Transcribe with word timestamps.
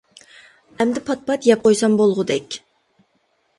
ئەمدى 0.79 1.03
پات 1.09 1.21
پات 1.27 1.45
يەپ 1.51 1.63
قويسام 1.69 2.01
بولغۇدەك. 2.01 2.59